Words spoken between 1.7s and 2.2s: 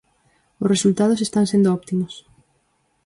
óptimos.